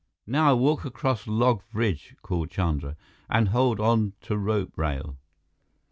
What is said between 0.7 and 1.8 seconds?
across log